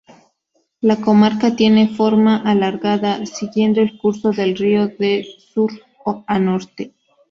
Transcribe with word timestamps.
La 0.79 0.95
comarca 0.99 1.55
tiene 1.55 1.89
forma 1.89 2.37
alargada, 2.37 3.23
siguiendo 3.27 3.81
el 3.81 3.99
curso 3.99 4.31
del 4.31 4.57
río, 4.57 4.87
de 4.87 5.27
sur 5.53 5.71
a 6.25 6.39
norte. 6.39 6.95